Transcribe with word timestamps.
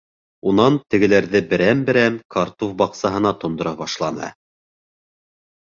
Унан 0.51 0.79
тегеләрҙе 0.93 1.41
берәм-берәм 1.51 2.17
картуф 2.37 2.73
баҡсаһына 2.81 3.35
тондора 3.45 3.77
башланы. 3.85 4.33